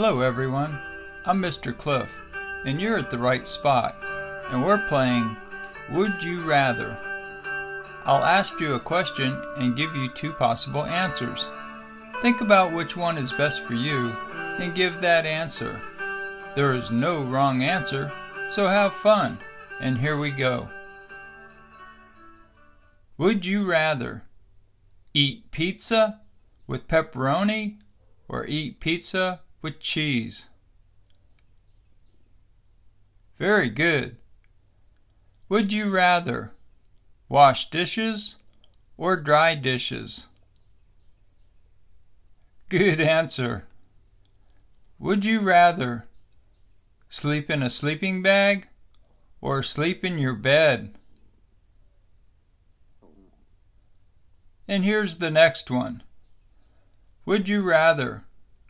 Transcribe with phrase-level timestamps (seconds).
[0.00, 0.78] Hello everyone,
[1.24, 1.76] I'm Mr.
[1.76, 2.08] Cliff,
[2.64, 3.96] and you're at the right spot,
[4.48, 5.36] and we're playing
[5.90, 6.96] Would You Rather.
[8.04, 11.50] I'll ask you a question and give you two possible answers.
[12.22, 14.10] Think about which one is best for you
[14.60, 15.82] and give that answer.
[16.54, 18.12] There is no wrong answer,
[18.52, 19.38] so have fun,
[19.80, 20.68] and here we go.
[23.16, 24.22] Would you rather
[25.12, 26.20] eat pizza
[26.68, 27.78] with pepperoni
[28.28, 30.46] or eat pizza with cheese?
[33.38, 34.16] Very good.
[35.48, 36.52] Would you rather
[37.28, 38.36] wash dishes
[38.96, 40.26] or dry dishes?
[42.68, 43.66] Good answer.
[44.98, 46.06] Would you rather
[47.08, 48.68] sleep in a sleeping bag
[49.40, 50.98] or sleep in your bed?
[54.66, 56.02] And here's the next one.
[57.24, 58.24] Would you rather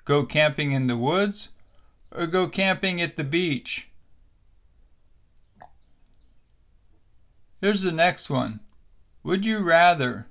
[0.08, 1.50] go camping in the woods
[2.10, 3.88] or go camping at the beach?
[7.60, 8.60] Here's the next one.
[9.22, 10.26] Would you rather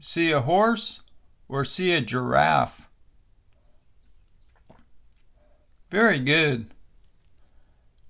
[0.00, 1.02] see a horse
[1.48, 2.88] or see a giraffe?
[5.90, 6.74] Very good.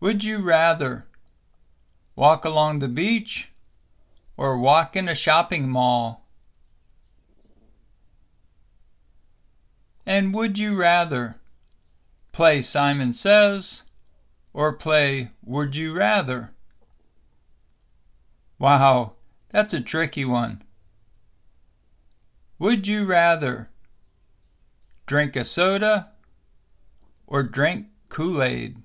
[0.01, 1.07] Would you rather
[2.17, 3.51] walk along the beach
[4.39, 6.24] or walk in a shopping mall?
[10.15, 11.41] And would you rather
[12.31, 13.83] play Simon Says
[14.53, 16.53] or play Would You Rather?
[18.57, 19.15] Wow,
[19.51, 20.63] that's a tricky one.
[22.61, 23.71] Would you rather
[25.05, 26.11] drink a soda
[27.27, 28.77] or drink Kool Aid?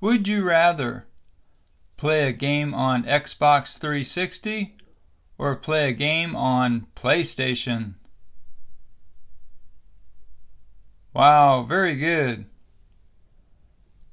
[0.00, 1.04] Would you rather
[1.98, 4.74] play a game on Xbox 360
[5.42, 7.94] or play a game on PlayStation.
[11.12, 12.46] Wow, very good.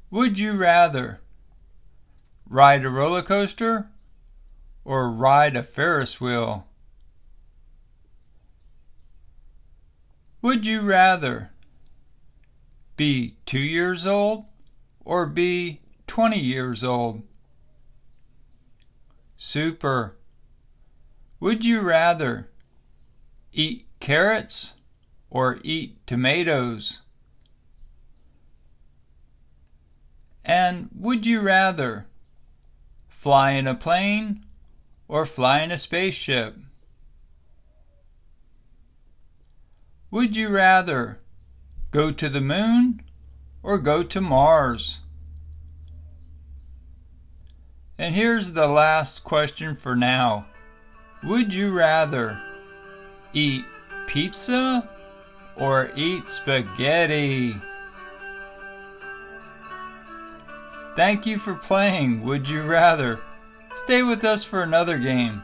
[0.10, 1.22] Would you rather
[2.50, 3.92] ride a roller coaster
[4.84, 6.66] or ride a Ferris wheel?
[10.42, 11.52] Would you rather
[12.98, 14.46] be two years old
[15.06, 17.22] or be 20 years old?
[19.38, 20.16] Super.
[21.40, 22.50] Would you rather
[23.54, 24.74] eat carrots
[25.30, 27.02] or eat tomatoes?
[30.44, 32.08] And would you rather
[33.08, 34.46] fly in a plane
[35.08, 36.58] or fly in a spaceship?
[40.12, 41.20] Would you rather
[41.92, 43.04] go to the moon
[43.62, 45.00] or go to Mars?
[47.98, 50.48] And here's the last question for now.
[51.24, 52.42] Would you rather
[53.34, 53.66] eat
[54.08, 54.88] pizza
[55.58, 57.56] or eat spaghetti?
[60.96, 63.20] Thank you for playing Would You Rather.
[63.84, 65.42] Stay with us for another game.